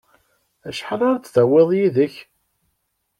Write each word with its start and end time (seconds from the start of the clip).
Acḥal 0.69 1.01
ara 1.07 1.21
d-tawiḍ 1.23 1.69
yid-k? 1.77 2.15